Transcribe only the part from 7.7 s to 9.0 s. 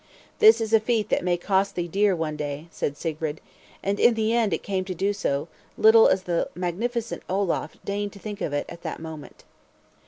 deigned to think of it at the